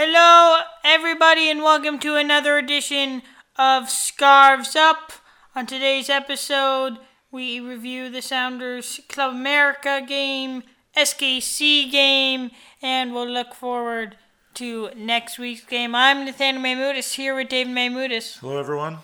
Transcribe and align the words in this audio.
Hello, 0.00 0.60
everybody, 0.84 1.50
and 1.50 1.60
welcome 1.60 1.98
to 1.98 2.14
another 2.14 2.56
edition 2.56 3.20
of 3.56 3.90
Scarves 3.90 4.76
Up. 4.76 5.10
On 5.56 5.66
today's 5.66 6.08
episode, 6.08 6.98
we 7.32 7.58
review 7.58 8.08
the 8.08 8.22
Sounders 8.22 9.00
Club 9.08 9.34
America 9.34 10.00
game, 10.06 10.62
SKC 10.96 11.90
game, 11.90 12.52
and 12.80 13.12
we'll 13.12 13.28
look 13.28 13.54
forward 13.54 14.16
to 14.54 14.90
next 14.94 15.36
week's 15.36 15.64
game. 15.64 15.96
I'm 15.96 16.24
Nathaniel 16.24 16.62
Maymudis 16.62 17.14
here 17.14 17.34
with 17.34 17.48
David 17.48 17.74
Maymudis. 17.74 18.38
Hello, 18.38 18.56
everyone. 18.56 18.98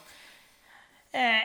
Uh, 1.13 1.41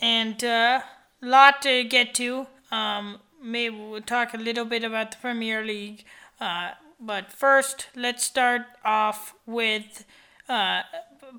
and 0.00 0.42
a 0.42 0.48
uh, 0.48 0.80
lot 1.22 1.62
to 1.62 1.84
get 1.84 2.14
to. 2.14 2.48
Um, 2.72 3.20
maybe 3.40 3.76
we'll 3.76 4.00
talk 4.00 4.34
a 4.34 4.38
little 4.38 4.64
bit 4.64 4.82
about 4.82 5.12
the 5.12 5.18
Premier 5.18 5.64
League. 5.64 6.04
Uh, 6.40 6.70
but 7.00 7.32
first, 7.32 7.88
let's 7.94 8.24
start 8.24 8.62
off 8.84 9.34
with 9.46 10.04
uh, 10.48 10.82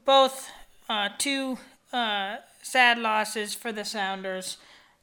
both 0.05 0.49
uh, 0.88 1.09
two 1.18 1.58
uh, 1.91 2.38
sad 2.62 2.98
losses 2.98 3.54
for 3.54 3.72
the 3.72 3.85
Sounders. 3.85 4.58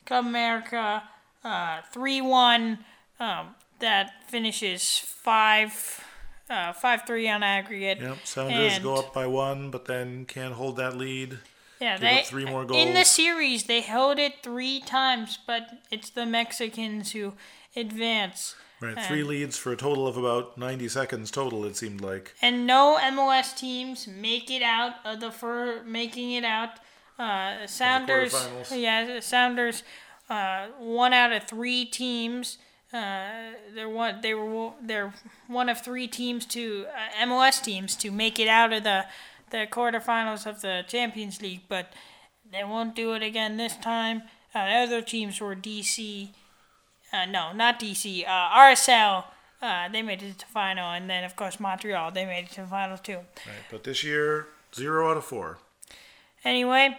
Club 0.05 0.27
America 0.27 1.03
uh, 1.45 1.81
3 1.93 2.21
1. 2.21 2.79
Um, 3.19 3.55
that 3.79 4.25
finishes 4.29 4.99
5 4.99 6.05
uh, 6.49 6.73
5 6.73 7.03
3 7.07 7.29
on 7.29 7.43
aggregate. 7.43 8.01
Yep, 8.01 8.19
Sounders 8.25 8.79
go 8.79 8.97
up 8.97 9.13
by 9.13 9.27
one, 9.27 9.71
but 9.71 9.87
then 9.87 10.25
can't 10.25 10.55
hold 10.55 10.77
that 10.77 10.97
lead. 10.97 11.39
Yeah, 11.81 11.99
they 11.99 12.23
three 12.25 12.47
more 12.47 12.65
goals. 12.65 12.83
In 12.83 12.95
the 12.95 13.05
series, 13.05 13.65
they 13.65 13.83
held 13.83 14.19
it 14.19 14.43
three 14.43 14.81
times, 14.81 15.39
but 15.47 15.83
it's 15.91 16.09
the 16.09 16.25
Mexicans 16.25 17.13
who 17.13 17.35
advance. 17.75 18.55
Right, 18.81 19.01
three 19.05 19.23
leads 19.23 19.57
for 19.57 19.73
a 19.73 19.77
total 19.77 20.07
of 20.07 20.19
about 20.19 20.59
90 20.59 20.89
seconds 20.89 21.31
total. 21.31 21.65
It 21.65 21.77
seemed 21.77 22.03
like. 22.03 22.35
And 22.43 22.67
no 22.67 22.99
MLS 23.01 23.57
teams 23.57 24.07
make 24.07 24.51
it 24.51 24.63
out 24.63 24.95
of 25.05 25.21
the 25.21 25.31
for 25.31 25.83
making 25.85 26.33
it 26.33 26.45
out. 26.45 26.71
Uh, 27.19 27.67
Sounders, 27.67 28.35
yeah, 28.71 29.21
Sounders, 29.21 29.83
uh, 30.29 30.67
one 30.79 31.15
out 31.15 31.33
of 31.33 31.45
three 31.45 31.87
teams. 31.87 32.59
Uh, 32.93 33.53
they're 33.75 33.89
one. 33.89 34.21
They 34.21 34.35
were 34.35 34.73
they're 34.83 35.15
one 35.47 35.71
of 35.71 35.81
three 35.81 36.07
teams 36.07 36.45
to 36.47 36.87
uh, 36.95 37.27
MLS 37.27 37.63
teams 37.63 37.97
to 37.97 38.11
make 38.11 38.39
it 38.39 38.49
out 38.49 38.73
of 38.75 38.85
the 38.85 39.07
the 39.51 39.67
quarterfinals 39.71 40.47
of 40.47 40.61
the 40.61 40.85
Champions 40.87 41.41
League, 41.41 41.63
but 41.69 41.93
they 42.51 42.65
won't 42.65 42.95
do 42.95 43.15
it 43.15 43.23
again 43.23 43.57
this 43.57 43.77
time. 43.77 44.23
Uh, 44.55 44.67
the 44.67 44.75
other 44.75 45.03
teams 45.03 45.41
were 45.41 45.55
DC, 45.55 46.31
uh, 47.13 47.25
no, 47.27 47.53
not 47.53 47.81
DC. 47.81 48.27
Uh, 48.27 48.31
RSL. 48.31 49.25
Uh, 49.63 49.89
they 49.89 50.03
made 50.03 50.23
it 50.23 50.39
to 50.39 50.47
the 50.47 50.53
final, 50.53 50.91
and 50.91 51.09
then 51.09 51.25
of 51.25 51.35
course 51.35 51.59
Montreal. 51.59 52.11
They 52.11 52.27
made 52.27 52.45
it 52.45 52.51
to 52.53 52.63
the 52.63 52.67
final 52.67 52.99
too. 52.99 53.17
Right, 53.47 53.65
but 53.71 53.85
this 53.85 54.05
year 54.05 54.49
zero 54.75 55.11
out 55.11 55.17
of 55.17 55.25
four. 55.25 55.59
Anyway, 56.45 56.99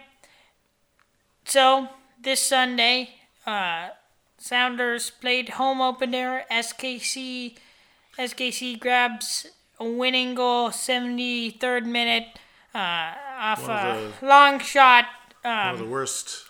so 1.44 1.88
this 2.20 2.42
Sunday, 2.42 3.10
uh, 3.46 3.90
Sounders 4.38 5.10
played 5.10 5.50
home 5.50 5.80
opener. 5.80 6.44
SKC, 6.50 7.56
SKC 8.18 8.78
grabs 8.78 9.46
a 9.80 9.84
winning 9.84 10.34
goal, 10.34 10.70
73rd 10.70 11.86
minute, 11.86 12.26
uh, 12.74 13.14
off 13.38 13.68
a 13.68 14.12
long 14.22 14.58
shot. 14.58 15.06
Um, 15.44 15.52
one 15.52 15.74
of 15.74 15.78
the 15.78 15.84
worst 15.86 16.47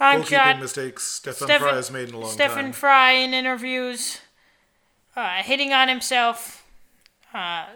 Long 0.00 0.22
shot. 0.24 0.60
mistakes 0.60 1.04
Stefan, 1.04 1.46
Stefan 1.48 1.60
Frei 1.60 1.72
has 1.76 1.90
made 1.90 2.08
in 2.10 2.14
a 2.14 2.18
long 2.18 2.30
Stefan 2.30 2.48
time. 2.64 2.72
Stefan 2.72 2.72
Frei 2.72 3.24
in 3.24 3.34
interviews, 3.34 4.20
uh, 5.16 5.42
hitting 5.42 5.72
on 5.72 5.88
himself, 5.88 6.64
uh, 7.34 7.66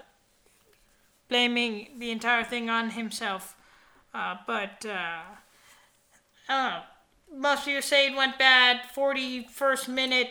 blaming 1.29 1.89
the 1.99 2.11
entire 2.11 2.45
thing 2.45 2.71
on 2.71 2.91
himself. 2.91 3.57
Uh, 4.15 4.37
but 4.47 4.85
uh, 4.87 5.23
Most 7.35 7.65
people 7.65 7.83
say 7.83 8.07
it 8.09 8.17
went 8.17 8.39
bad. 8.39 8.83
41st 8.95 9.89
minute, 9.89 10.31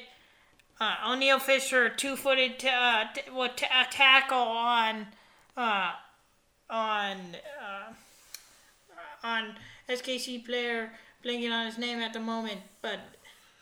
uh, 0.79 0.95
Oniel 1.05 1.39
Fisher 1.41 1.89
two-footed 1.89 2.59
t- 2.59 2.69
uh, 2.69 3.05
t- 3.13 3.21
what 3.31 3.57
t- 3.57 3.65
a 3.65 3.85
tackle 3.91 4.37
on 4.37 5.07
uh, 5.57 5.91
on 6.69 7.17
uh, 7.61 7.93
on 9.23 9.55
SKC 9.89 10.45
player 10.45 10.93
blinking 11.21 11.51
on 11.51 11.65
his 11.65 11.77
name 11.77 11.99
at 11.99 12.13
the 12.13 12.19
moment, 12.19 12.61
but 12.81 12.99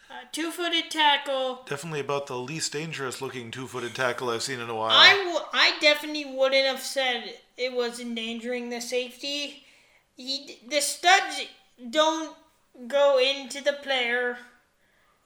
uh, 0.09 0.25
two-footed 0.31 0.89
tackle. 0.89 1.61
Definitely 1.67 1.99
about 1.99 2.27
the 2.27 2.37
least 2.37 2.73
dangerous 2.73 3.21
looking 3.21 3.51
two-footed 3.51 3.93
tackle 3.95 4.29
I've 4.29 4.43
seen 4.43 4.59
in 4.59 4.69
a 4.69 4.75
while. 4.75 4.91
I, 4.91 5.15
w- 5.17 5.45
I 5.53 5.77
definitely 5.79 6.25
wouldn't 6.25 6.65
have 6.65 6.81
said 6.81 7.35
it 7.57 7.73
was 7.73 7.99
endangering 7.99 8.69
the 8.69 8.81
safety. 8.81 9.63
He 10.17 10.57
the 10.67 10.81
studs 10.81 11.41
don't 11.89 12.35
go 12.87 13.19
into 13.19 13.63
the 13.63 13.73
player. 13.73 14.37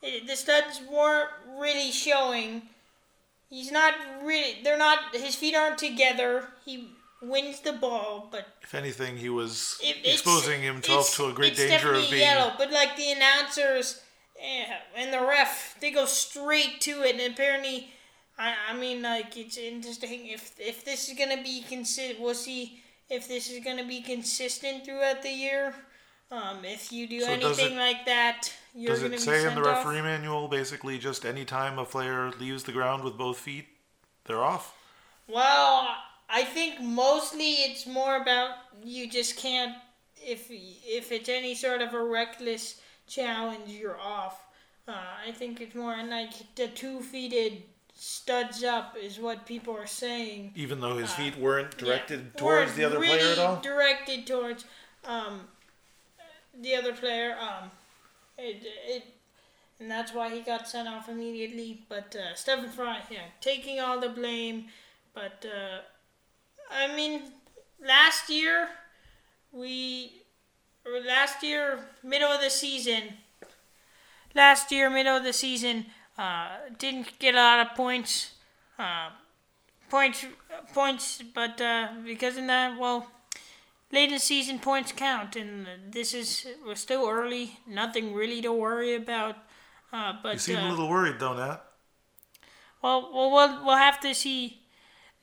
The 0.02 0.36
studs 0.36 0.82
weren't 0.92 1.30
really 1.58 1.92
showing. 1.92 2.64
He's 3.50 3.72
not 3.72 3.94
really. 4.24 4.58
They're 4.64 4.78
not. 4.78 5.16
His 5.16 5.36
feet 5.36 5.56
aren't 5.56 5.78
together. 5.78 6.48
He 6.66 6.90
wins 7.24 7.62
the 7.62 7.74
ball, 7.74 8.28
but 8.32 8.48
if 8.62 8.76
anything, 8.76 9.18
he 9.18 9.30
was 9.30 9.80
it, 9.82 9.98
exposing 10.06 10.62
himself 10.62 11.16
to 11.16 11.26
a 11.26 11.34
great 11.34 11.56
danger 11.56 11.94
of 11.94 12.10
being 12.10 12.22
yellow. 12.22 12.54
But 12.58 12.72
like 12.72 12.96
the 12.96 13.12
announcers 13.12 14.02
and 14.96 15.14
the 15.14 15.22
ref, 15.22 15.78
they 15.80 15.92
go 15.92 16.06
straight 16.06 16.82
to 16.82 17.04
it, 17.04 17.20
and 17.20 17.34
apparently, 17.34 17.90
I, 18.38 18.54
I 18.70 18.74
mean, 18.76 19.02
like 19.02 19.38
it's 19.38 19.58
interesting 19.58 20.28
if 20.28 20.54
if 20.60 20.84
this 20.86 21.10
is 21.10 21.18
gonna 21.18 21.42
be 21.42 21.64
consistent. 21.68 22.20
We'll 22.20 22.34
see 22.34 22.82
if 23.10 23.28
this 23.28 23.50
is 23.50 23.64
gonna 23.64 23.86
be 23.86 24.02
consistent 24.02 24.86
throughout 24.86 25.22
the 25.22 25.32
year. 25.32 25.74
Um, 26.32 26.66
if 26.66 26.92
you 26.92 27.08
do 27.08 27.22
so 27.22 27.28
anything 27.28 27.74
it, 27.74 27.78
like 27.78 28.06
that, 28.08 28.52
you're 28.74 28.98
going 28.98 29.04
to 29.04 29.10
be 29.10 29.16
does 29.18 29.28
it 29.28 29.42
say 29.42 29.48
in 29.48 29.54
the 29.54 29.62
referee 29.62 30.00
off? 30.00 30.04
manual 30.04 30.48
basically 30.48 30.98
just 30.98 31.26
any 31.28 31.46
time 31.46 31.78
a 31.78 31.86
player 31.86 32.32
leaves 32.40 32.64
the 32.64 32.72
ground 32.72 33.04
with 33.04 33.16
both 33.20 33.38
feet, 33.38 33.68
they're 34.26 34.44
off? 34.44 34.74
Well, 35.28 35.96
I 36.34 36.44
think 36.44 36.82
mostly 36.82 37.52
it's 37.52 37.86
more 37.86 38.16
about 38.16 38.56
you 38.84 39.08
just 39.10 39.38
can't 39.38 39.76
if 40.26 40.48
if 40.50 41.12
it's 41.12 41.30
any 41.30 41.54
sort 41.54 41.82
of 41.82 41.94
a 41.94 42.04
reckless 42.04 42.82
challenge, 43.08 43.70
you're 43.70 44.00
off. 44.00 44.42
Uh, 44.88 44.94
I 45.28 45.32
think 45.32 45.62
it's 45.62 45.76
more 45.76 45.96
like 46.04 46.32
the 46.56 46.68
two-feeted 46.68 47.64
studs 47.94 48.64
up 48.64 48.96
is 49.02 49.20
what 49.20 49.46
people 49.46 49.76
are 49.76 49.88
saying. 49.88 50.52
Even 50.56 50.82
though 50.82 50.98
his 50.98 51.12
uh, 51.12 51.16
feet 51.16 51.38
weren't 51.38 51.78
directed 51.78 52.32
yeah, 52.34 52.40
towards 52.40 52.72
weren't 52.72 52.76
the 52.78 52.84
other 52.86 53.00
really 53.00 53.18
player 53.18 53.32
at 53.32 53.40
all. 53.40 53.62
Directed 53.62 54.28
towards 54.28 54.66
um, 55.06 55.42
the 56.60 56.76
other 56.76 56.94
player. 56.94 57.38
Um, 57.40 57.72
it, 58.38 58.64
it 58.88 59.04
and 59.80 59.90
that's 59.90 60.14
why 60.14 60.34
he 60.34 60.42
got 60.42 60.68
sent 60.68 60.88
off 60.88 61.10
immediately. 61.10 61.82
But 61.88 62.16
uh, 62.16 62.36
Stefan 62.36 62.70
Frei, 62.70 62.98
yeah, 63.10 63.20
taking 63.40 63.80
all 63.80 64.00
the 64.00 64.10
blame. 64.10 64.66
But 65.14 65.46
uh, 65.46 65.82
I 66.74 66.96
mean, 66.96 67.22
last 67.86 68.30
year 68.30 68.70
we 69.52 70.24
or 70.86 71.00
last 71.00 71.44
year 71.44 71.80
middle 72.04 72.30
of 72.30 72.42
the 72.42 72.50
season. 72.50 73.04
Last 74.36 74.72
year 74.72 74.90
middle 74.90 75.18
of 75.18 75.24
the 75.24 75.34
season 75.34 75.86
uh, 76.18 76.48
didn't 76.78 77.20
get 77.20 77.36
a 77.36 77.38
lot 77.38 77.60
of 77.66 77.76
points. 77.76 78.32
Uh, 78.78 79.10
points 79.90 80.26
points, 80.74 81.22
but 81.34 81.62
uh, 81.62 81.90
because 82.06 82.38
in 82.38 82.48
that 82.48 82.80
well. 82.80 83.08
Late 83.92 84.06
in 84.06 84.14
the 84.16 84.20
season, 84.20 84.58
points 84.58 84.92
count, 84.92 85.36
and 85.36 85.68
this 85.92 86.16
is 86.16 86.48
we're 86.66 86.74
still 86.74 87.08
early. 87.08 87.60
Nothing 87.68 88.16
really 88.16 88.42
to 88.42 88.52
worry 88.52 88.96
about. 88.96 89.36
Uh, 89.92 90.14
but 90.24 90.34
you 90.34 90.40
seem 90.40 90.58
a 90.58 90.62
uh, 90.62 90.70
little 90.72 90.90
worried, 90.90 91.20
though, 91.20 91.36
Nat. 91.36 91.62
Well, 92.82 93.12
well, 93.14 93.32
we'll 93.32 93.64
we'll 93.64 93.78
have 93.78 94.00
to 94.00 94.16
see 94.16 94.63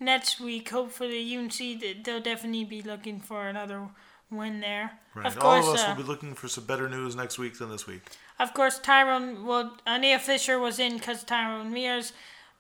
next 0.00 0.41
week, 0.41 0.71
hopefully, 0.71 1.21
you 1.21 1.41
can 1.41 1.51
see 1.51 1.77
that 1.77 2.04
they'll 2.04 2.21
definitely 2.21 2.65
be 2.65 2.83
looking 2.83 3.21
for 3.21 3.47
another 3.47 3.89
win 4.30 4.60
there. 4.60 4.92
Right. 5.15 5.27
Of 5.27 5.39
course, 5.39 5.65
All 5.65 5.71
of 5.71 5.75
us 5.75 5.84
uh, 5.84 5.89
will 5.89 6.03
be 6.03 6.09
looking 6.09 6.34
for 6.34 6.48
some 6.48 6.65
better 6.65 6.89
news 6.89 7.15
next 7.16 7.39
week 7.39 7.59
than 7.59 7.71
this 7.71 7.86
week. 7.86 8.03
Of 8.39 8.54
course, 8.54 8.78
Tyrone. 8.78 9.45
Well, 9.45 9.77
Oniel 9.86 10.21
Fisher 10.21 10.59
was 10.59 10.78
in 10.78 10.98
because 10.98 11.25
Tyrone 11.25 11.72
Mears. 11.72 12.13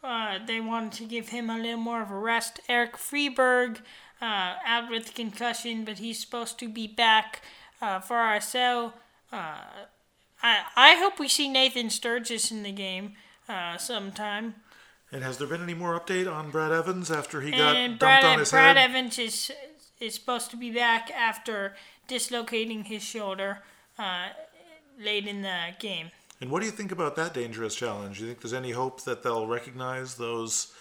Uh, 0.02 0.38
they 0.44 0.60
wanted 0.60 0.92
to 0.92 1.04
give 1.04 1.28
him 1.28 1.50
a 1.50 1.58
little 1.58 1.76
more 1.76 2.02
of 2.02 2.10
a 2.10 2.18
rest. 2.18 2.60
Erik 2.68 2.96
Friberg 2.96 3.78
uh, 4.20 4.54
out 4.64 4.90
with 4.90 5.14
concussion, 5.14 5.84
but 5.84 5.98
he's 5.98 6.18
supposed 6.18 6.58
to 6.58 6.68
be 6.68 6.86
back 6.86 7.42
uh, 7.80 8.00
for 8.00 8.16
RSL. 8.16 8.92
Uh, 9.32 9.58
I 10.42 10.64
I 10.74 10.94
hope 10.96 11.18
we 11.18 11.28
see 11.28 11.48
Nathan 11.48 11.90
Sturgis 11.90 12.50
in 12.50 12.62
the 12.62 12.72
game 12.72 13.14
uh, 13.48 13.76
sometime. 13.76 14.54
And 15.12 15.24
has 15.24 15.38
there 15.38 15.46
been 15.46 15.62
any 15.62 15.74
more 15.74 15.98
update 15.98 16.32
on 16.32 16.50
Brad 16.50 16.72
Evans 16.72 17.10
after 17.10 17.40
he 17.40 17.50
got 17.50 17.76
and 17.76 17.98
dumped 17.98 18.00
Brad, 18.00 18.24
on 18.24 18.38
his 18.38 18.50
Brad 18.50 18.76
head? 18.76 18.90
Brad 18.90 18.90
Evans 18.90 19.18
is 19.18 19.52
is 19.98 20.14
supposed 20.14 20.50
to 20.50 20.56
be 20.56 20.70
back 20.70 21.10
after 21.10 21.74
dislocating 22.08 22.84
his 22.84 23.02
shoulder 23.02 23.58
uh, 23.98 24.28
late 24.98 25.26
in 25.26 25.42
the 25.42 25.74
game. 25.78 26.10
And 26.40 26.50
what 26.50 26.60
do 26.60 26.66
you 26.66 26.72
think 26.72 26.90
about 26.90 27.16
that 27.16 27.34
dangerous 27.34 27.74
challenge? 27.74 28.18
Do 28.18 28.22
you 28.24 28.30
think 28.30 28.40
there's 28.40 28.54
any 28.54 28.70
hope 28.70 29.04
that 29.04 29.22
they'll 29.22 29.46
recognize 29.46 30.14
those 30.14 30.72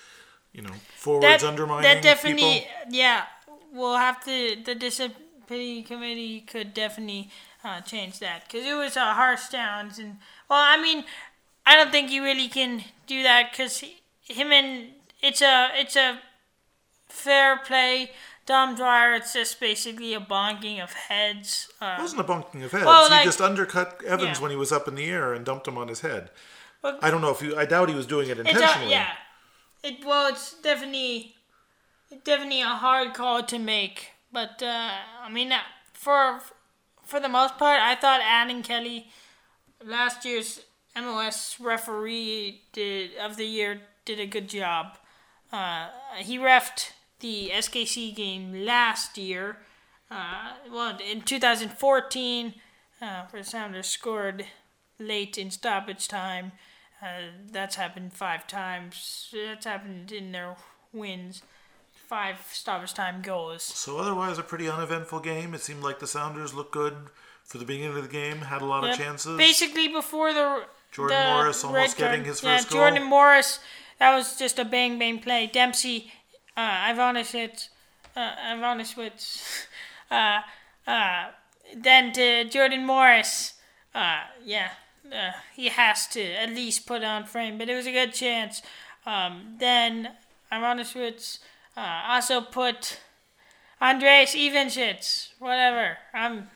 you 0.53 0.61
know, 0.61 0.73
forwards 0.95 1.41
that, 1.41 1.43
undermining 1.43 1.83
that 1.83 2.01
definitely, 2.01 2.59
people. 2.59 2.69
yeah, 2.89 3.25
we'll 3.71 3.97
have 3.97 4.23
to. 4.25 4.57
The 4.63 4.75
disciplinary 4.75 5.83
committee 5.83 6.41
could 6.41 6.73
definitely 6.73 7.29
uh, 7.63 7.81
change 7.81 8.19
that 8.19 8.45
because 8.45 8.65
it 8.65 8.73
was 8.73 8.95
a 8.95 9.13
harsh 9.13 9.49
challenge, 9.49 9.99
and 9.99 10.17
well, 10.49 10.59
I 10.59 10.81
mean, 10.81 11.03
I 11.65 11.75
don't 11.75 11.91
think 11.91 12.11
you 12.11 12.23
really 12.23 12.47
can 12.47 12.83
do 13.05 13.21
that 13.23 13.51
because 13.51 13.83
him 14.29 14.51
and 14.51 14.89
it's 15.21 15.41
a 15.41 15.69
it's 15.73 15.95
a 15.95 16.19
fair 17.07 17.57
play. 17.57 18.11
Dom 18.45 18.75
Dwyer, 18.75 19.13
it's 19.13 19.33
just 19.33 19.59
basically 19.59 20.13
a 20.15 20.19
bonking 20.19 20.81
of 20.83 20.91
heads. 20.93 21.69
Uh, 21.79 21.97
It 21.99 22.01
wasn't 22.01 22.21
a 22.21 22.23
bunking 22.23 22.63
of 22.63 22.71
heads. 22.71 22.85
Well, 22.85 23.05
he 23.05 23.11
like- 23.11 23.23
just 23.25 23.41
undercut 23.41 24.01
Evans 24.03 24.37
Yeah. 24.37 24.41
when 24.41 24.49
he 24.51 24.57
was 24.57 24.71
up 24.71 24.87
in 24.87 24.95
the 24.95 25.05
air 25.07 25.33
and 25.33 25.45
dumped 25.45 25.67
him 25.67 25.77
on 25.77 25.87
his 25.87 26.01
head. 26.01 26.31
I 26.83 27.11
don't 27.11 27.21
know 27.21 27.29
if 27.31 27.41
you. 27.41 27.57
I 27.57 27.65
doubt 27.65 27.89
he 27.89 27.95
was 27.95 28.07
doing 28.07 28.29
it 28.29 28.39
It's 28.39 28.49
intentionally. 28.49 28.87
a, 28.87 28.89
yeah. 28.91 29.11
It 29.83 30.03
well, 30.05 30.27
it's 30.27 30.53
definitely, 30.53 31.35
definitely 32.23 32.61
a 32.61 32.69
hard 32.69 33.13
call 33.13 33.43
to 33.43 33.59
make. 33.59 34.11
But 34.31 34.63
uh, 34.63 34.91
I 35.21 35.29
mean, 35.29 35.51
uh, 35.51 35.59
for 35.93 36.41
for 37.03 37.19
the 37.19 37.27
most 37.29 37.57
part, 37.57 37.81
I 37.81 37.95
thought 37.95 38.21
Alan 38.23 38.63
Kelly, 38.63 39.11
last 39.83 40.23
year's 40.25 40.61
MLS 40.95 41.57
referee 41.59 42.61
did 42.71 43.15
of 43.17 43.35
the 43.35 43.45
year, 43.45 43.81
did 44.09 44.19
a 44.19 44.25
good 44.25 44.49
job. 44.49 44.97
Uh, 45.53 45.89
he 46.17 46.39
refed 46.39 46.93
the 47.19 47.51
SKC 47.53 48.15
game 48.15 48.65
last 48.65 49.17
year. 49.19 49.57
Uh, 50.09 50.53
well, 50.71 50.97
in 50.97 51.21
2014, 51.21 52.55
uh, 53.01 53.25
where 53.29 53.43
Sounders 53.43 53.87
scored 53.87 54.45
late 54.97 55.37
in 55.37 55.51
stoppage 55.51 56.07
time. 56.07 56.53
Uh, 57.01 57.29
that's 57.51 57.75
happened 57.75 58.13
five 58.13 58.47
times. 58.47 59.29
That's 59.31 59.65
happened 59.65 60.11
in 60.11 60.31
their 60.31 60.55
wins. 60.91 61.43
Five 61.93 62.37
stoppage 62.51 62.95
time 62.95 63.21
goals. 63.21 63.61
So 63.61 63.99
otherwise, 63.99 64.39
a 64.39 64.43
pretty 64.43 64.67
uneventful 64.67 65.19
game. 65.19 65.53
It 65.53 65.61
seemed 65.61 65.83
like 65.83 65.99
the 65.99 66.07
Sounders 66.07 66.55
looked 66.55 66.71
good 66.71 66.95
for 67.43 67.59
the 67.59 67.65
beginning 67.65 67.95
of 67.95 68.01
the 68.01 68.09
game. 68.09 68.37
Had 68.39 68.63
a 68.63 68.65
lot 68.65 68.83
Yep. 68.83 68.93
of 68.93 68.97
chances. 68.97 69.37
Basically, 69.37 69.87
before 69.87 70.33
the 70.33 70.65
Jordan 70.91 71.17
the 71.21 71.33
Morris 71.33 71.63
almost 71.63 71.97
getting 71.97 72.25
his 72.25 72.41
yeah, 72.41 72.57
first 72.57 72.71
goal. 72.71 72.81
Jordan 72.81 73.03
Morris. 73.03 73.59
That 73.99 74.15
was 74.15 74.37
just 74.37 74.57
a 74.59 74.65
bang 74.65 74.97
bang 74.97 75.19
play. 75.19 75.47
Dempsey, 75.47 76.11
uh, 76.55 76.91
Ivanovic, 76.91 77.69
uh, 78.15 78.31
Ivanovic, 78.53 79.67
uh, 80.11 80.39
uh, 80.87 81.25
then 81.75 82.13
to 82.13 82.45
Jordan 82.45 82.85
Morris. 82.85 83.53
Uh, 83.93 84.21
yeah, 84.43 84.69
uh, 85.11 85.31
he 85.55 85.67
has 85.67 86.07
to 86.07 86.21
at 86.21 86.49
least 86.49 86.85
put 86.85 87.03
on 87.03 87.25
frame, 87.25 87.57
but 87.57 87.69
it 87.69 87.75
was 87.75 87.87
a 87.87 87.91
good 87.91 88.13
chance. 88.13 88.61
Um, 89.05 89.55
then 89.59 90.11
Ivanovic 90.51 91.39
uh, 91.75 92.03
also 92.07 92.41
put 92.41 92.99
Andreas 93.81 94.35
Ivanschitz, 94.35 95.29
whatever. 95.39 95.97
I'm 96.13 96.49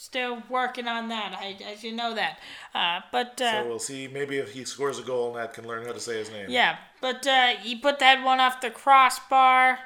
still 0.00 0.42
working 0.48 0.88
on 0.88 1.08
that. 1.08 1.36
I, 1.38 1.58
I 1.72 1.76
should 1.76 1.92
know 1.92 2.14
that. 2.14 2.38
Uh, 2.74 3.00
but 3.12 3.38
uh, 3.40 3.62
so 3.62 3.68
we'll 3.68 3.78
see. 3.78 4.08
Maybe 4.08 4.38
if 4.38 4.52
he 4.52 4.64
scores 4.64 4.98
a 4.98 5.02
goal, 5.02 5.34
Nat 5.34 5.52
can 5.52 5.68
learn 5.68 5.84
how 5.84 5.92
to 5.92 6.00
say 6.00 6.18
his 6.18 6.30
name. 6.30 6.46
yeah, 6.48 6.78
but 7.02 7.26
uh, 7.26 7.48
he 7.60 7.76
put 7.76 7.98
that 7.98 8.24
one 8.24 8.40
off 8.40 8.62
the 8.62 8.70
crossbar. 8.70 9.78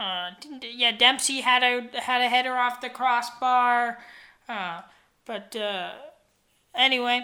Uh, 0.00 0.30
yeah, 0.62 0.90
Dempsey 0.90 1.42
had 1.42 1.62
a 1.62 2.00
had 2.00 2.22
a 2.22 2.28
header 2.28 2.56
off 2.56 2.80
the 2.80 2.90
crossbar. 2.90 3.98
Uh, 4.48 4.82
but 5.24 5.54
uh, 5.54 5.92
anyway, 6.74 7.20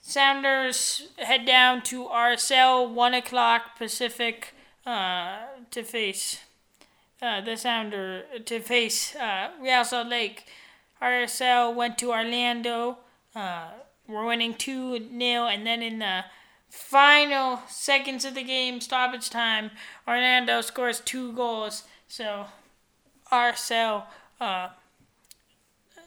Sounders 0.00 1.08
head 1.18 1.44
down 1.44 1.82
to 1.82 2.04
RSL 2.04 2.94
one 2.94 3.12
o'clock 3.12 3.76
Pacific 3.76 4.54
uh, 4.86 5.38
to 5.72 5.82
face 5.82 6.38
uh, 7.20 7.40
the 7.40 7.56
Sounder 7.56 8.22
to 8.44 8.60
face 8.60 9.16
uh, 9.16 9.50
Real 9.60 9.84
Salt 9.84 10.06
Lake. 10.06 10.44
RSL 11.02 11.74
went 11.74 11.98
to 11.98 12.10
Orlando. 12.10 12.98
Uh, 13.34 13.68
we're 14.08 14.24
winning 14.24 14.54
2 14.54 15.10
0, 15.18 15.46
and 15.46 15.66
then 15.66 15.82
in 15.82 15.98
the 15.98 16.24
final 16.68 17.60
seconds 17.68 18.24
of 18.24 18.34
the 18.34 18.42
game, 18.42 18.80
stoppage 18.80 19.30
time, 19.30 19.70
Orlando 20.06 20.60
scores 20.60 21.00
two 21.00 21.32
goals. 21.32 21.84
So 22.08 22.46
RSL, 23.32 24.04
uh, 24.40 24.68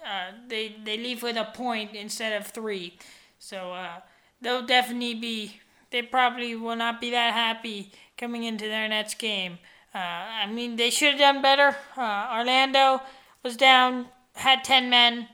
uh, 0.06 0.31
they, 0.47 0.75
they 0.83 0.97
leave 0.97 1.24
with 1.24 1.38
a 1.38 1.45
point 1.45 1.94
instead 1.94 2.39
of 2.39 2.47
three. 2.47 2.97
So 3.38 3.74
uh, 3.74 4.00
they'll 4.41 4.65
definitely 4.65 5.15
be, 5.15 5.59
they 5.91 6.01
probably 6.01 6.56
will 6.56 6.75
not 6.75 7.01
be 7.01 7.12
that 7.12 7.33
happy 7.33 7.91
coming 8.18 8.44
into 8.44 8.65
their 8.68 8.88
next 8.88 9.18
game. 9.18 9.59
Uh, 9.94 9.97
I 9.97 10.45
mean, 10.45 10.75
they 10.75 10.89
should 10.89 11.12
have 11.12 11.19
done 11.19 11.41
better. 11.41 11.75
Uh, 11.97 12.30
Orlando 12.31 13.01
was 13.44 13.57
down, 13.57 14.07
had 14.39 14.63
10 14.63 14.89
men. 14.89 15.27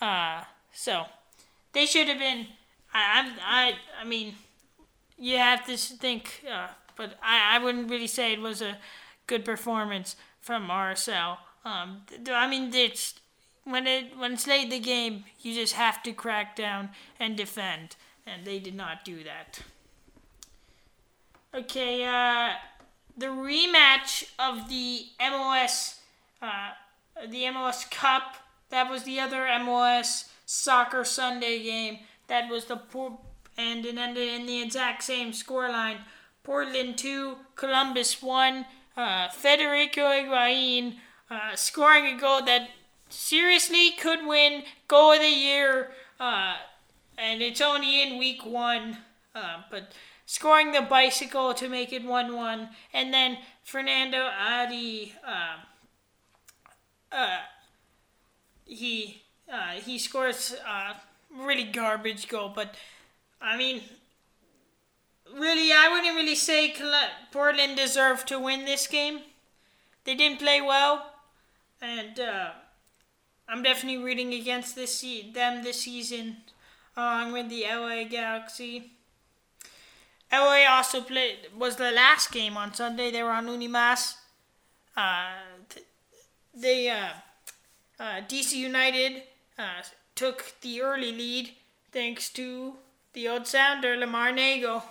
Uh, 0.00 0.42
so 0.72 1.04
they 1.72 1.86
should 1.86 2.08
have 2.08 2.18
been. 2.18 2.46
I, 2.92 3.32
I, 3.42 3.68
I, 3.68 3.74
I 4.02 4.04
mean, 4.04 4.34
you 5.18 5.36
have 5.36 5.66
to 5.66 5.76
think, 5.76 6.44
uh, 6.50 6.68
but 6.96 7.14
I, 7.22 7.56
I 7.56 7.58
wouldn't 7.62 7.90
really 7.90 8.06
say 8.06 8.32
it 8.32 8.40
was 8.40 8.62
a 8.62 8.78
good 9.26 9.44
performance 9.44 10.16
from 10.40 10.68
RSL. 10.68 11.38
Um, 11.64 12.02
I 12.30 12.48
mean, 12.48 12.74
it's 12.74 13.14
when 13.64 13.86
it 13.86 14.16
when 14.16 14.32
it's 14.32 14.46
late 14.46 14.64
in 14.64 14.70
the 14.70 14.78
game, 14.80 15.24
you 15.40 15.54
just 15.54 15.74
have 15.74 16.02
to 16.04 16.12
crack 16.12 16.56
down 16.56 16.90
and 17.18 17.36
defend, 17.36 17.96
and 18.26 18.46
they 18.46 18.58
did 18.58 18.74
not 18.74 19.04
do 19.04 19.22
that. 19.24 19.60
Okay, 21.54 22.04
uh, 22.04 22.54
the 23.16 23.26
rematch 23.26 24.30
of 24.38 24.68
the 24.68 25.06
MLS, 25.20 25.98
uh, 26.40 26.70
the 27.28 27.42
MLS 27.44 27.90
Cup. 27.90 28.36
That 28.70 28.90
was 28.90 29.04
the 29.04 29.20
other 29.20 29.42
MLS 29.42 30.28
Soccer 30.46 31.04
Sunday 31.04 31.62
game. 31.62 31.98
That 32.28 32.48
was 32.50 32.66
the 32.66 32.76
poor, 32.76 33.18
and 33.58 33.84
it 33.84 33.98
ended 33.98 34.28
in 34.28 34.46
the 34.46 34.62
exact 34.62 35.02
same 35.02 35.32
scoreline. 35.32 35.98
Portland 36.42 36.96
two, 36.98 37.36
Columbus 37.56 38.22
one. 38.22 38.66
Uh, 38.96 39.28
Federico 39.28 40.02
Higuain 40.02 40.96
uh, 41.30 41.54
scoring 41.54 42.06
a 42.06 42.20
goal 42.20 42.42
that 42.44 42.68
seriously 43.08 43.92
could 43.92 44.26
win 44.26 44.64
goal 44.88 45.12
of 45.12 45.20
the 45.20 45.28
year. 45.28 45.92
Uh, 46.18 46.56
and 47.16 47.42
it's 47.42 47.60
only 47.60 48.02
in 48.02 48.18
week 48.18 48.44
one, 48.44 48.98
uh, 49.34 49.62
but 49.70 49.92
scoring 50.26 50.72
the 50.72 50.80
bicycle 50.80 51.54
to 51.54 51.68
make 51.68 51.92
it 51.92 52.04
1 52.04 52.34
1. 52.34 52.68
And 52.92 53.12
then 53.12 53.38
Fernando 53.62 54.28
Adi, 54.38 55.14
uh, 55.26 55.56
uh, 57.12 57.38
he, 58.64 59.22
uh, 59.52 59.72
he 59.72 59.98
scores 59.98 60.54
a 60.66 60.94
really 61.36 61.64
garbage 61.64 62.28
goal, 62.28 62.52
but 62.54 62.74
I 63.40 63.56
mean, 63.56 63.82
really, 65.32 65.72
I 65.72 65.88
wouldn't 65.90 66.16
really 66.16 66.34
say 66.34 66.74
Portland 67.32 67.76
deserved 67.76 68.28
to 68.28 68.38
win 68.38 68.64
this 68.64 68.86
game. 68.86 69.20
They 70.04 70.14
didn't 70.14 70.38
play 70.38 70.60
well, 70.60 71.12
and 71.80 72.18
uh, 72.18 72.50
I'm 73.48 73.62
definitely 73.62 74.02
rooting 74.02 74.32
against 74.34 74.74
this 74.74 75.00
them 75.00 75.62
this 75.62 75.82
season, 75.82 76.38
along 76.96 77.32
with 77.32 77.48
the 77.48 77.64
LA 77.64 78.04
Galaxy. 78.04 78.92
LA 80.32 80.64
also 80.68 81.00
played 81.00 81.48
was 81.56 81.76
the 81.76 81.90
last 81.90 82.30
game 82.30 82.56
on 82.56 82.72
Sunday. 82.72 83.10
They 83.10 83.22
were 83.22 83.30
on 83.30 83.46
Unimas. 83.46 84.14
Uh, 84.96 85.32
they 86.54 86.88
uh, 86.88 87.10
uh, 87.98 88.20
DC 88.28 88.52
United 88.54 89.22
uh, 89.58 89.82
took 90.14 90.54
the 90.60 90.82
early 90.82 91.12
lead 91.12 91.50
thanks 91.92 92.28
to 92.30 92.74
the 93.12 93.28
old 93.28 93.46
sounder 93.46 93.96
Lamar 93.96 94.32
Neagle. 94.32 94.82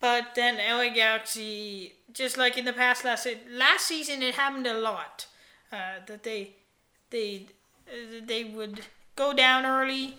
But 0.00 0.36
then 0.36 0.56
LA 0.58 0.94
Galaxy, 0.94 1.94
just 2.12 2.38
like 2.38 2.56
in 2.56 2.64
the 2.64 2.72
past 2.72 3.04
last 3.04 3.26
last 3.50 3.86
season, 3.86 4.22
it 4.22 4.36
happened 4.36 4.66
a 4.66 4.78
lot 4.78 5.26
uh, 5.72 6.04
that 6.06 6.22
they 6.22 6.52
they 7.10 7.46
uh, 7.88 8.20
they 8.24 8.44
would 8.44 8.82
go 9.16 9.32
down 9.32 9.66
early 9.66 10.18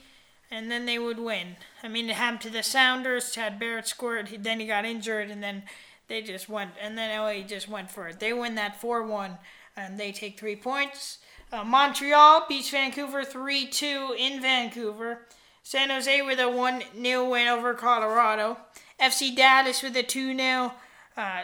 and 0.52 0.70
then 0.70 0.86
they 0.86 1.00
would 1.00 1.20
win. 1.20 1.58
I 1.84 1.88
mean, 1.88 2.10
it 2.10 2.16
happened 2.16 2.42
to 2.42 2.50
the 2.50 2.64
Sounders. 2.64 3.32
Chad 3.32 3.60
Barrett 3.60 3.88
scored. 3.88 4.30
He, 4.30 4.38
then 4.38 4.60
he 4.60 4.66
got 4.66 4.86
injured, 4.86 5.30
and 5.30 5.44
then 5.44 5.64
they 6.08 6.22
just 6.22 6.50
went. 6.50 6.72
And 6.82 6.98
then 6.98 7.18
LA 7.18 7.46
just 7.46 7.70
went 7.70 7.92
for 7.92 8.08
it. 8.08 8.20
They 8.20 8.34
win 8.34 8.56
that 8.56 8.82
four 8.82 9.04
one, 9.06 9.38
and 9.80 10.00
they 10.00 10.12
take 10.12 10.38
three 10.38 10.56
points. 10.56 11.20
Uh, 11.52 11.64
Montreal 11.64 12.46
beats 12.48 12.70
Vancouver 12.70 13.24
three 13.24 13.66
two 13.66 14.16
in 14.18 14.42
Vancouver. 14.42 15.26
San 15.64 15.90
Jose 15.90 16.22
with 16.22 16.40
a 16.40 16.50
one 16.50 16.84
0 17.00 17.30
win 17.30 17.48
over 17.48 17.74
Colorado. 17.74 18.58
FC 19.00 19.36
Dallas 19.36 19.82
with 19.82 19.96
a 19.96 20.04
two 20.04 20.36
0 20.36 20.74
uh, 21.18 21.44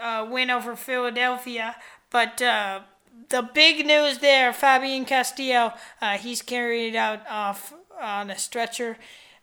uh, 0.00 0.26
win 0.30 0.50
over 0.50 0.76
Philadelphia. 0.76 1.76
But 2.10 2.42
uh, 2.42 2.80
the 3.28 3.42
big 3.42 3.86
news 3.86 4.18
there, 4.18 4.52
Fabian 4.52 5.04
Castillo, 5.04 5.72
uh, 6.00 6.18
he's 6.18 6.42
carried 6.42 6.94
it 6.94 6.96
out 6.96 7.20
off 7.28 7.72
on 8.00 8.30
a 8.30 8.38
stretcher. 8.38 8.98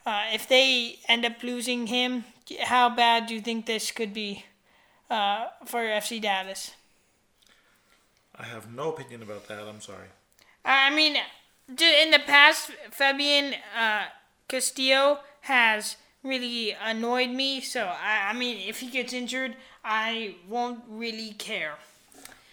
Uh, 0.06 0.26
if 0.34 0.48
they 0.48 1.00
end 1.08 1.26
up 1.26 1.42
losing 1.42 1.88
him, 1.88 2.26
how 2.62 2.90
bad 2.90 3.28
do 3.28 3.34
you 3.34 3.42
think 3.42 3.66
this 3.66 3.92
could 3.92 4.14
be? 4.14 4.46
for 5.10 5.82
FC 5.82 6.20
Dallas. 6.20 6.72
I 8.36 8.44
have 8.46 8.74
no 8.74 8.92
opinion 8.92 9.22
about 9.22 9.48
that. 9.48 9.60
I'm 9.60 9.82
sorry. 9.82 10.08
I 10.66 10.94
mean, 10.94 11.18
in 11.68 12.12
the 12.12 12.20
past, 12.26 12.72
Fabian 12.92 13.56
uh, 13.78 14.06
Castillo 14.48 15.20
has 15.42 15.98
really 16.24 16.76
annoyed 16.84 17.30
me. 17.30 17.62
So 17.62 17.86
I, 17.86 18.30
I 18.30 18.34
mean, 18.34 18.58
if 18.68 18.80
he 18.80 18.90
gets 18.90 19.14
injured, 19.14 19.56
I 19.84 20.36
won't 20.48 20.84
really 20.88 21.34
care. 21.34 21.76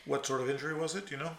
What 0.06 0.26
sort 0.26 0.40
of 0.40 0.50
injury 0.50 0.74
was 0.74 0.94
it? 0.94 1.06
Do 1.06 1.16
you 1.16 1.22
know? 1.22 1.32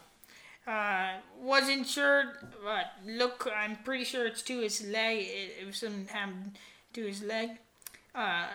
Uh, 0.67 1.17
wasn't 1.41 1.87
sure, 1.87 2.33
but 2.63 2.93
look, 3.05 3.49
I'm 3.53 3.77
pretty 3.77 4.03
sure 4.03 4.27
it's 4.27 4.41
to 4.43 4.59
his 4.61 4.85
leg. 4.87 5.19
It, 5.19 5.61
it 5.61 5.67
was 5.67 5.77
something 5.77 6.07
happened 6.07 6.57
to 6.93 7.05
his 7.05 7.23
leg. 7.23 7.57
Uh, 8.13 8.45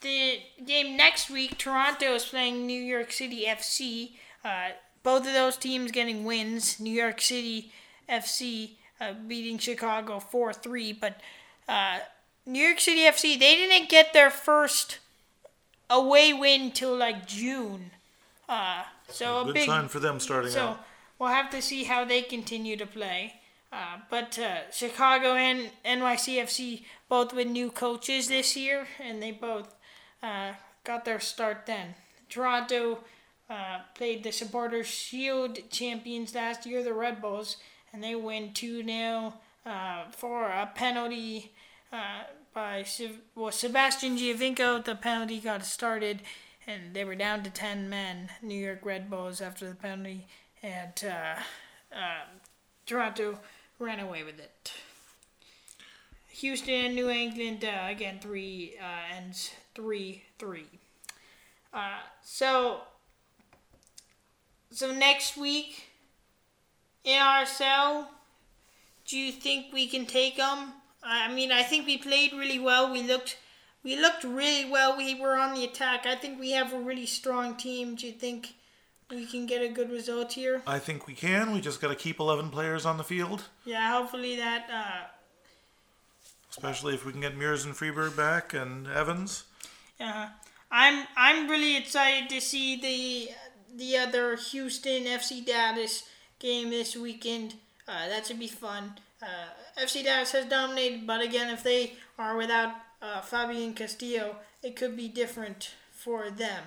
the 0.00 0.40
game 0.64 0.96
next 0.96 1.28
week, 1.28 1.58
Toronto 1.58 2.14
is 2.14 2.24
playing 2.24 2.66
New 2.66 2.80
York 2.80 3.12
City 3.12 3.44
FC. 3.46 4.12
Uh, 4.44 4.70
both 5.02 5.26
of 5.26 5.32
those 5.32 5.56
teams 5.56 5.90
getting 5.92 6.24
wins. 6.24 6.78
New 6.80 6.92
York 6.92 7.20
City 7.20 7.72
FC 8.08 8.72
uh, 9.00 9.12
beating 9.26 9.58
Chicago 9.58 10.20
4 10.20 10.52
3. 10.52 10.92
But 10.92 11.20
uh, 11.68 12.00
New 12.46 12.62
York 12.62 12.80
City 12.80 13.02
FC, 13.02 13.38
they 13.38 13.54
didn't 13.54 13.88
get 13.88 14.12
their 14.12 14.30
first 14.30 14.98
away 15.88 16.32
win 16.32 16.70
till 16.70 16.96
like 16.96 17.26
June. 17.26 17.90
Uh, 18.48 18.82
so 19.08 19.42
a 19.42 19.44
Good 19.46 19.54
big 19.54 19.66
sign 19.66 19.88
for 19.88 20.00
them 20.00 20.20
starting 20.20 20.50
so 20.50 20.68
out. 20.68 20.86
we'll 21.18 21.28
have 21.28 21.50
to 21.50 21.62
see 21.62 21.84
how 21.84 22.04
they 22.04 22.22
continue 22.22 22.76
to 22.76 22.86
play. 22.86 23.34
Uh, 23.72 23.98
but 24.10 24.36
uh, 24.38 24.70
Chicago 24.72 25.34
and 25.34 25.70
NYCFC 25.84 26.82
both 27.08 27.32
with 27.32 27.46
new 27.46 27.70
coaches 27.70 28.28
this 28.28 28.56
year, 28.56 28.88
and 29.00 29.22
they 29.22 29.30
both 29.30 29.76
uh, 30.22 30.52
got 30.82 31.04
their 31.04 31.20
start 31.20 31.66
then. 31.66 31.94
Toronto 32.28 32.98
uh, 33.50 33.80
played 33.94 34.22
the 34.22 34.30
Supporters 34.30 34.86
Shield 34.86 35.58
champions 35.70 36.34
last 36.34 36.64
year, 36.64 36.84
the 36.84 36.94
Red 36.94 37.20
Bulls, 37.20 37.56
and 37.92 38.02
they 38.02 38.14
win 38.14 38.54
2 38.54 38.84
0 38.84 39.34
uh, 39.66 40.04
for 40.12 40.44
a 40.44 40.70
penalty 40.74 41.52
uh, 41.92 42.22
by 42.54 42.84
well, 43.34 43.50
Sebastian 43.50 44.16
Giovinco. 44.16 44.84
The 44.84 44.94
penalty 44.94 45.40
got 45.40 45.64
started, 45.64 46.20
and 46.66 46.94
they 46.94 47.04
were 47.04 47.16
down 47.16 47.42
to 47.42 47.50
10 47.50 47.88
men, 47.88 48.30
New 48.40 48.54
York 48.54 48.80
Red 48.84 49.10
Bulls, 49.10 49.40
after 49.40 49.68
the 49.68 49.74
penalty, 49.74 50.26
and 50.62 51.04
uh, 51.04 51.40
uh, 51.94 52.24
Toronto 52.86 53.40
ran 53.78 53.98
away 53.98 54.22
with 54.22 54.38
it. 54.38 54.72
Houston, 56.28 56.94
New 56.94 57.10
England, 57.10 57.64
uh, 57.64 57.88
again, 57.88 58.18
three 58.20 58.76
ends 59.14 59.50
3 59.74 60.22
3. 60.38 60.64
Uh, 61.72 61.98
so, 62.22 62.80
so 64.70 64.92
next 64.92 65.36
week 65.36 65.88
in 67.04 67.20
RSL, 67.20 68.06
do 69.06 69.18
you 69.18 69.32
think 69.32 69.72
we 69.72 69.86
can 69.88 70.06
take 70.06 70.36
them? 70.36 70.72
I 71.02 71.32
mean, 71.32 71.50
I 71.50 71.62
think 71.62 71.86
we 71.86 71.96
played 71.98 72.32
really 72.32 72.58
well. 72.58 72.92
We 72.92 73.02
looked, 73.02 73.38
we 73.82 73.96
looked 73.96 74.22
really 74.24 74.70
well. 74.70 74.96
We 74.96 75.14
were 75.20 75.36
on 75.36 75.54
the 75.54 75.64
attack. 75.64 76.06
I 76.06 76.14
think 76.14 76.38
we 76.38 76.50
have 76.52 76.72
a 76.72 76.78
really 76.78 77.06
strong 77.06 77.56
team. 77.56 77.94
Do 77.94 78.06
you 78.06 78.12
think 78.12 78.54
we 79.10 79.26
can 79.26 79.46
get 79.46 79.62
a 79.62 79.68
good 79.68 79.90
result 79.90 80.34
here? 80.34 80.62
I 80.66 80.78
think 80.78 81.06
we 81.06 81.14
can. 81.14 81.52
We 81.52 81.60
just 81.60 81.80
got 81.80 81.88
to 81.88 81.96
keep 81.96 82.20
11 82.20 82.50
players 82.50 82.84
on 82.86 82.96
the 82.98 83.04
field, 83.04 83.44
Yeah, 83.64 83.90
hopefully 83.90 84.36
that. 84.36 84.68
Uh, 84.72 85.06
especially 86.50 86.94
if 86.94 87.04
we 87.06 87.12
can 87.12 87.20
get 87.20 87.36
Mears 87.36 87.64
and 87.64 87.74
Friberg 87.74 88.16
back 88.16 88.54
and 88.54 88.86
Evans. 88.86 89.44
uh, 90.00 90.28
I'm 90.70 91.06
I'm 91.16 91.48
really 91.50 91.76
excited 91.76 92.28
to 92.28 92.40
see 92.40 92.76
the 92.80 93.34
the 93.80 93.96
other 93.96 94.36
Houston 94.36 95.04
FC 95.04 95.44
Dallas 95.44 96.04
game 96.38 96.68
this 96.68 96.94
weekend. 96.94 97.54
Uh, 97.88 98.08
that 98.08 98.26
should 98.26 98.38
be 98.38 98.46
fun. 98.46 98.92
Uh, 99.22 99.82
FC 99.82 100.04
Dallas 100.04 100.32
has 100.32 100.44
dominated, 100.44 101.06
but 101.06 101.22
again, 101.22 101.48
if 101.48 101.62
they 101.62 101.94
are 102.18 102.36
without 102.36 102.74
uh, 103.00 103.22
Fabian 103.22 103.72
Castillo, 103.72 104.36
it 104.62 104.76
could 104.76 104.96
be 104.98 105.08
different 105.08 105.70
for 105.90 106.30
them. 106.30 106.62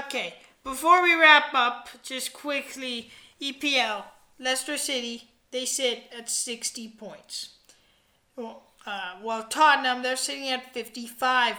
Okay, 0.00 0.34
before 0.64 1.02
we 1.02 1.14
wrap 1.14 1.54
up, 1.54 1.88
just 2.02 2.32
quickly, 2.32 3.10
EPL, 3.40 4.02
Leicester 4.40 4.76
City, 4.76 5.30
they 5.52 5.64
sit 5.64 6.02
at 6.16 6.28
60 6.28 6.88
points. 6.98 7.50
Well, 8.34 8.64
uh, 8.84 9.14
well, 9.22 9.44
Tottenham, 9.44 10.02
they're 10.02 10.16
sitting 10.16 10.48
at 10.48 10.74
55 10.74 11.54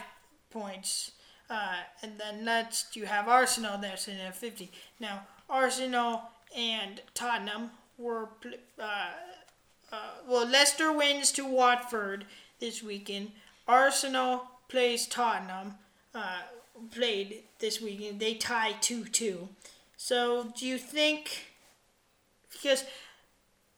points. 0.50 1.12
Uh, 1.50 1.78
and 2.04 2.20
then 2.20 2.46
next 2.46 2.96
you 2.96 3.06
have 3.06 3.28
Arsenal, 3.28 3.78
they're 3.78 3.98
sitting 3.98 4.22
at 4.22 4.36
50. 4.36 4.72
Now, 5.00 5.24
Arsenal 5.50 6.22
and 6.56 7.02
Tottenham 7.14 7.72
were, 7.98 8.30
uh, 8.80 9.10
uh, 9.92 9.98
well, 10.28 10.48
Leicester 10.48 10.94
wins 10.94 11.32
to 11.34 11.46
Watford 11.46 12.26
this 12.60 12.84
weekend. 12.84 13.32
Arsenal 13.68 14.44
plays 14.68 15.08
Tottenham, 15.08 15.76
uh, 16.14 16.42
played 16.92 17.44
this 17.60 17.82
weekend. 17.82 18.20
They 18.20 18.36
tie 18.36 18.74
2 18.74 19.06
2. 19.06 19.50
So, 19.98 20.54
do 20.58 20.66
you 20.66 20.78
think, 20.78 21.48
because 22.52 22.86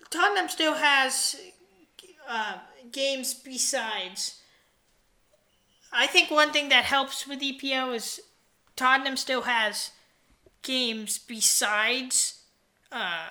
Tottenham 0.09 0.49
still 0.49 0.75
has 0.75 1.37
uh, 2.27 2.57
games 2.91 3.33
besides. 3.33 4.40
I 5.91 6.07
think 6.07 6.31
one 6.31 6.51
thing 6.51 6.69
that 6.69 6.85
helps 6.85 7.27
with 7.27 7.41
EPL 7.41 7.93
is 7.95 8.21
Tottenham 8.75 9.17
still 9.17 9.41
has 9.43 9.91
games 10.61 11.17
besides. 11.19 12.41
Uh, 12.91 13.29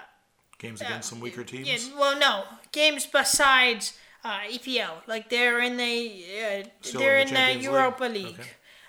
Games 0.58 0.82
against 0.82 1.08
some 1.08 1.20
weaker 1.20 1.42
teams. 1.42 1.66
yeah, 1.66 1.98
well, 1.98 2.18
no 2.18 2.44
games 2.72 3.06
besides 3.06 3.94
uh, 4.24 4.40
EPL. 4.40 4.90
Like 5.06 5.30
they're 5.30 5.60
in 5.60 5.76
the 5.78 6.24
uh, 6.36 6.98
they're 6.98 7.18
in 7.18 7.28
the 7.28 7.34
Champions 7.34 7.64
Europa 7.64 8.04
League? 8.04 8.26
League. 8.26 8.34
Okay. 8.40 8.48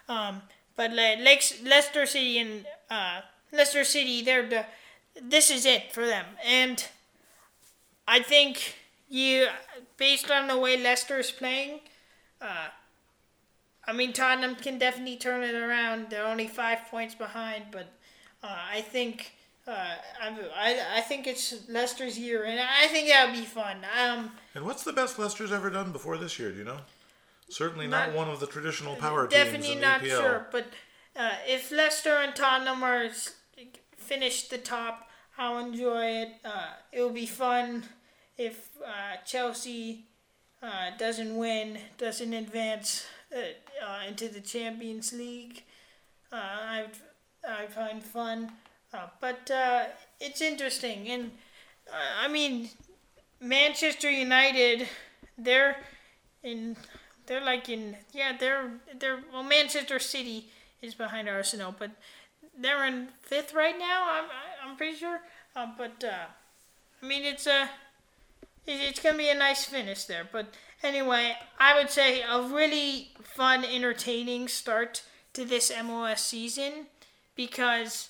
Um, 0.10 0.42
but 0.76 0.92
like 0.92 1.20
Lex- 1.20 1.62
Leicester 1.64 2.06
City 2.06 2.40
and 2.40 2.66
uh, 2.90 3.22
Leicester 3.54 3.84
City, 3.86 4.22
they're 4.22 4.48
the 4.48 4.66
this 5.22 5.50
is 5.50 5.66
it 5.66 5.92
for 5.94 6.06
them, 6.06 6.26
and 6.46 6.86
I 8.08 8.22
think 8.22 8.76
you 9.10 9.48
based 9.98 10.30
on 10.30 10.48
the 10.48 10.58
way 10.58 10.76
Leicester 10.82 11.20
is 11.20 11.32
playing. 11.32 11.80
Uh, 12.42 12.68
I 13.88 13.94
mean, 13.94 14.14
Tottenham 14.14 14.56
can 14.56 14.78
definitely 14.78 15.18
turn 15.18 15.44
it 15.44 15.56
around. 15.56 16.10
They're 16.10 16.26
only 16.28 16.48
five 16.48 16.80
points 16.90 17.16
behind, 17.16 17.66
but 17.72 17.88
uh, 18.44 18.56
I 18.72 18.82
think 18.82 19.34
uh, 19.68 19.96
I, 20.22 20.80
I 20.98 21.02
think 21.02 21.28
it's 21.28 21.68
Leicester's 21.70 22.18
year, 22.18 22.44
and 22.46 22.60
I 22.60 22.88
think 22.88 23.08
that 23.10 23.28
would 23.28 23.36
be 23.40 23.46
fun. 23.46 23.78
Um, 24.00 24.32
And 24.56 24.66
what's 24.66 24.84
the 24.84 24.94
best 24.94 25.18
Leicester's 25.20 25.52
ever 25.52 25.70
done 25.70 25.92
before 25.92 26.18
this 26.18 26.38
year? 26.40 26.52
Do 26.52 26.58
you 26.60 26.64
know? 26.64 26.78
Certainly 27.50 27.88
not, 27.88 28.10
Not- 28.10 28.16
one 28.18 28.30
of 28.30 28.40
the 28.40 28.48
traditional 28.48 28.96
power 28.96 29.28
teams 29.28 29.44
definitely 29.44 29.74
in 29.74 29.82
not 29.82 30.02
EPL. 30.02 30.08
sure, 30.22 30.48
but 30.52 30.66
uh, 31.18 31.32
if 31.48 31.72
Leicester 31.72 32.16
and 32.18 32.36
Tottenham 32.36 32.84
are 32.84 33.10
finish 33.98 34.48
the 34.48 34.58
top, 34.58 35.10
I'll 35.38 35.60
enjoy 35.60 36.06
it. 36.06 36.30
Uh, 36.46 36.74
it 36.92 37.02
will 37.02 37.10
be 37.10 37.26
fun 37.26 37.84
if 38.38 38.70
uh, 38.86 39.18
Chelsea 39.26 40.06
uh, 40.62 40.92
doesn't 40.98 41.36
win, 41.36 41.78
doesn't 41.98 42.34
advance 42.34 43.06
uh, 43.34 43.40
uh, 43.86 44.08
into 44.08 44.28
the 44.28 44.42
Champions 44.42 45.14
League. 45.14 45.64
Uh, 46.32 46.36
I 46.36 46.86
I 47.48 47.66
find 47.68 48.04
fun, 48.04 48.52
uh, 48.94 49.08
but 49.20 49.50
uh, 49.50 49.86
it's 50.20 50.42
interesting, 50.42 51.08
and 51.08 51.32
I 52.22 52.28
mean, 52.28 52.70
Manchester 53.40 54.10
United, 54.10 54.88
they're 55.38 55.78
in, 56.44 56.78
they're 57.26 57.44
like 57.44 57.70
in, 57.70 57.98
yeah, 58.14 58.36
they're 58.38 58.72
they're 59.00 59.24
well, 59.32 59.44
Manchester 59.44 60.00
City 60.00 60.50
is 60.82 60.94
behind 60.94 61.28
Arsenal, 61.30 61.74
but 61.78 61.92
they're 62.58 62.86
in 62.86 63.10
fifth 63.22 63.54
right 63.54 63.78
now. 63.78 64.08
I'm 64.10 64.26
I'm 64.64 64.78
pretty 64.78 64.98
sure, 64.98 65.22
but 65.56 66.04
I 66.04 67.06
mean 67.06 67.24
it's 67.24 67.48
a, 67.48 67.70
it's 68.68 69.00
gonna 69.00 69.18
be 69.18 69.30
a 69.30 69.36
nice 69.36 69.66
finish 69.66 70.06
there. 70.06 70.28
But 70.32 70.54
anyway, 70.84 71.36
I 71.60 71.78
would 71.78 71.90
say 71.90 72.22
a 72.22 72.42
really 72.42 73.10
fun, 73.24 73.64
entertaining 73.64 74.48
start 74.48 75.04
to 75.34 75.46
this 75.46 75.72
MLS 75.72 76.20
season 76.20 76.88
because, 77.36 78.10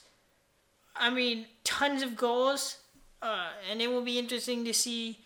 I 0.96 1.10
mean, 1.10 1.46
tons 1.63 2.01
of 2.01 2.16
goals, 2.16 2.78
uh, 3.22 3.50
and 3.70 3.82
it 3.82 3.92
will 3.92 4.01
be 4.01 4.18
interesting 4.18 4.66
to 4.66 4.74
see 4.74 5.20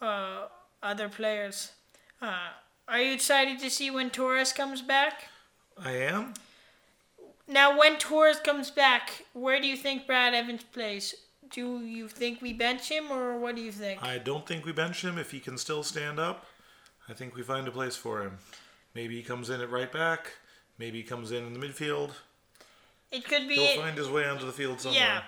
uh, 0.00 0.46
other 0.82 1.08
players. 1.08 1.72
Uh, 2.20 2.48
are 2.88 3.00
you 3.00 3.12
excited 3.12 3.58
to 3.60 3.70
see 3.70 3.90
when 3.90 4.10
Torres 4.10 4.52
comes 4.52 4.82
back? 4.82 5.28
I 5.76 5.92
am. 5.92 6.34
Now, 7.48 7.78
when 7.78 7.98
Torres 7.98 8.38
comes 8.38 8.70
back, 8.70 9.26
where 9.32 9.60
do 9.60 9.66
you 9.66 9.76
think 9.76 10.06
Brad 10.06 10.34
Evans 10.34 10.62
plays? 10.62 11.14
Do 11.50 11.80
you 11.80 12.08
think 12.08 12.40
we 12.40 12.52
bench 12.52 12.88
him, 12.88 13.10
or 13.10 13.38
what 13.38 13.56
do 13.56 13.62
you 13.62 13.72
think? 13.72 14.02
I 14.02 14.18
don't 14.18 14.46
think 14.46 14.64
we 14.64 14.72
bench 14.72 15.04
him 15.04 15.18
if 15.18 15.32
he 15.32 15.40
can 15.40 15.58
still 15.58 15.82
stand 15.82 16.18
up. 16.18 16.46
I 17.12 17.14
think 17.14 17.36
we 17.36 17.42
find 17.42 17.68
a 17.68 17.70
place 17.70 17.94
for 17.94 18.22
him. 18.22 18.38
Maybe 18.94 19.16
he 19.16 19.22
comes 19.22 19.50
in 19.50 19.60
at 19.60 19.70
right 19.70 19.92
back. 19.92 20.32
Maybe 20.78 20.96
he 20.96 21.04
comes 21.04 21.30
in 21.30 21.46
in 21.46 21.52
the 21.52 21.60
midfield. 21.60 22.12
it 23.10 23.22
could 23.26 23.46
be. 23.46 23.56
He'll 23.56 23.82
find 23.82 23.98
his 23.98 24.08
way 24.08 24.24
onto 24.24 24.46
the 24.46 24.52
field 24.52 24.80
somewhere. 24.80 24.98
Yeah. 24.98 25.22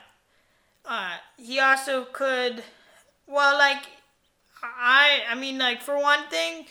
Uh, 0.86 1.16
he 1.36 1.60
also 1.60 2.06
could, 2.06 2.62
well, 3.26 3.58
like, 3.58 3.82
I, 4.62 5.24
I 5.28 5.34
mean, 5.34 5.58
like 5.58 5.82
for 5.82 6.00
one 6.00 6.26
thing, 6.30 6.64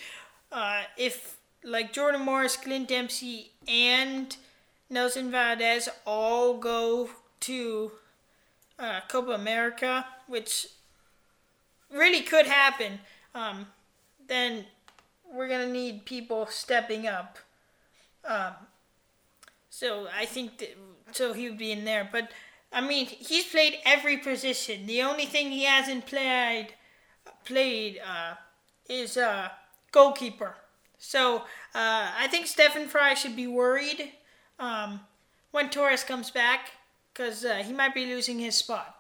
uh, 0.52 0.82
if 0.98 1.38
like 1.64 1.94
Jordan 1.94 2.22
Morris, 2.22 2.58
Clint 2.58 2.88
Dempsey, 2.88 3.52
and 3.68 4.36
Nelson 4.90 5.30
Valdez 5.30 5.90
all 6.08 6.58
go 6.58 7.12
to 7.42 7.92
uh, 8.80 9.02
Copa 9.08 9.34
America, 9.34 10.08
which 10.26 10.70
really 11.92 12.22
could 12.22 12.48
happen, 12.48 13.00
um, 13.36 13.68
then 14.28 14.66
we're 15.34 15.48
gonna 15.48 15.68
need 15.68 16.06
people 16.06 16.46
stepping 16.48 17.08
up. 17.08 17.40
Um, 18.24 18.54
so 19.70 20.08
I 20.16 20.26
think 20.26 20.60
that 20.60 20.78
so 21.12 21.34
he 21.34 21.50
would 21.50 21.58
be 21.58 21.72
in 21.72 21.86
there, 21.86 22.08
but 22.10 22.32
I 22.72 22.82
mean 22.82 23.08
he's 23.08 23.46
played 23.46 23.78
every 23.86 24.18
position. 24.18 24.86
The 24.86 25.02
only 25.02 25.26
thing 25.26 25.52
he 25.52 25.64
hasn't 25.64 26.06
played 26.06 26.70
played 27.46 28.00
uh, 28.00 28.36
is 28.88 29.18
uh, 29.18 29.50
goalkeeper. 29.92 30.56
So 30.98 31.38
uh, 31.76 32.12
I 32.18 32.28
think 32.30 32.48
Stefan 32.48 32.88
Frei 32.88 33.16
should 33.16 33.36
be 33.36 33.48
worried 33.48 34.14
um, 34.60 35.02
when 35.52 35.70
Torres 35.70 36.04
comes 36.04 36.32
back 36.32 36.72
because 37.14 37.44
uh, 37.44 37.56
he 37.56 37.74
might 37.74 37.94
be 37.94 38.06
losing 38.06 38.40
his 38.40 38.56
spot. 38.56 38.96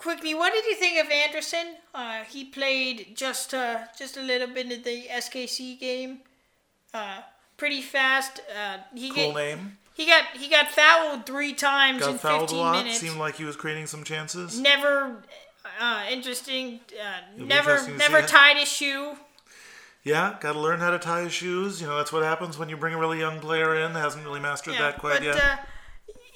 Quickly, 0.00 0.34
what 0.34 0.52
did 0.54 0.64
you 0.64 0.76
think 0.76 0.98
of 1.04 1.10
Anderson? 1.12 1.74
Uh, 1.94 2.22
he 2.24 2.42
played 2.44 3.12
just 3.14 3.52
uh, 3.52 3.80
just 3.98 4.16
a 4.16 4.22
little 4.22 4.48
bit 4.48 4.72
of 4.72 4.82
the 4.82 5.04
SKC 5.10 5.78
game. 5.78 6.20
Uh, 6.94 7.20
pretty 7.58 7.82
fast. 7.82 8.40
Uh, 8.58 8.78
he 8.94 9.10
Cool 9.10 9.32
get- 9.32 9.34
name. 9.34 9.76
he 9.94 10.06
got 10.06 10.24
he 10.32 10.48
got 10.48 10.68
fouled 10.70 11.26
three 11.26 11.52
times 11.52 12.02
in 12.06 12.12
Got 12.12 12.20
fouled 12.20 12.36
a 12.44 12.46
15 12.48 12.58
lot. 12.58 12.76
minutes. 12.78 12.98
Seemed 13.00 13.18
like 13.18 13.34
he 13.36 13.44
was 13.44 13.56
creating 13.56 13.86
some 13.88 14.02
chances. 14.02 14.58
Never 14.58 15.22
uh, 15.78 16.04
interesting. 16.10 16.80
Uh, 16.98 17.20
never 17.36 17.72
interesting 17.72 17.98
never 17.98 18.22
tied 18.22 18.56
his 18.56 18.68
shoe. 18.72 19.16
Yeah, 20.02 20.38
got 20.40 20.54
to 20.54 20.58
learn 20.60 20.80
how 20.80 20.92
to 20.92 20.98
tie 20.98 21.24
his 21.24 21.32
shoes. 21.34 21.78
You 21.82 21.86
know, 21.88 21.98
that's 21.98 22.10
what 22.10 22.22
happens 22.22 22.56
when 22.56 22.70
you 22.70 22.78
bring 22.78 22.94
a 22.94 22.98
really 22.98 23.18
young 23.18 23.38
player 23.38 23.74
in 23.84 23.92
that 23.92 24.00
hasn't 24.00 24.24
really 24.24 24.40
mastered 24.40 24.72
Yeah, 24.72 24.80
that 24.92 24.98
quite 24.98 25.16
but 25.18 25.22
yet. 25.24 25.66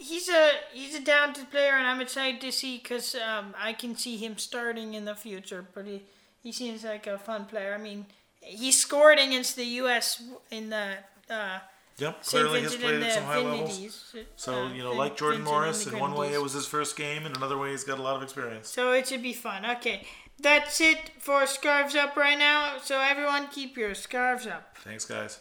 He's 0.04 0.28
a 0.28 0.50
he's 0.72 0.94
a 0.94 1.02
talented 1.02 1.50
player, 1.50 1.72
and 1.72 1.86
I'm 1.86 2.00
excited 2.00 2.40
to 2.42 2.52
see 2.52 2.78
because 2.78 3.14
um, 3.14 3.54
I 3.58 3.72
can 3.72 3.96
see 3.96 4.16
him 4.16 4.36
starting 4.38 4.94
in 4.94 5.04
the 5.04 5.14
future. 5.14 5.64
But 5.74 5.86
he 5.86 6.02
he 6.42 6.52
seems 6.52 6.84
like 6.84 7.06
a 7.06 7.18
fun 7.18 7.46
player. 7.46 7.74
I 7.74 7.82
mean, 7.82 8.06
he 8.40 8.70
scored 8.70 9.18
against 9.18 9.56
the 9.56 9.64
U.S. 9.82 10.22
in 10.50 10.70
the. 10.70 10.96
Uh, 11.30 11.58
yep, 11.96 12.22
St. 12.22 12.42
clearly 12.42 12.62
has 12.62 12.76
played 12.76 13.02
at 13.02 13.12
some 13.12 13.24
high 13.24 13.38
levels. 13.38 14.14
So, 14.36 14.64
uh, 14.64 14.72
you 14.72 14.82
know, 14.82 14.92
like 14.92 15.16
Jordan 15.16 15.40
Vincent 15.40 15.54
Morris, 15.54 15.86
in 15.86 15.98
one 15.98 16.14
way 16.14 16.34
it 16.34 16.42
was 16.42 16.52
his 16.52 16.66
first 16.66 16.96
game, 16.96 17.24
and 17.24 17.34
in 17.34 17.36
another 17.36 17.56
way 17.56 17.70
he's 17.70 17.84
got 17.84 17.98
a 17.98 18.02
lot 18.02 18.16
of 18.16 18.22
experience. 18.22 18.68
So 18.68 18.92
it 18.92 19.08
should 19.08 19.22
be 19.22 19.32
fun. 19.32 19.64
Okay, 19.64 20.06
that's 20.38 20.80
it 20.80 21.12
for 21.18 21.46
scarves 21.46 21.94
up 21.94 22.16
right 22.16 22.38
now. 22.38 22.76
So 22.82 23.00
everyone, 23.00 23.48
keep 23.48 23.76
your 23.76 23.94
scarves 23.94 24.46
up. 24.46 24.76
Thanks, 24.84 25.06
guys. 25.06 25.40